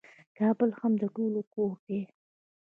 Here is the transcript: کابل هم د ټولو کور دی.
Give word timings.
کابل 0.37 0.69
هم 0.79 0.93
د 1.01 1.03
ټولو 1.15 1.41
کور 1.53 1.73
دی. 1.87 2.01